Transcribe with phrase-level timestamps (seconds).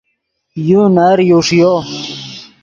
[0.67, 1.73] یو نر یو ݰیو